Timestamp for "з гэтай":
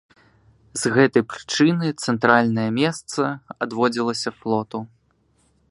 0.83-1.23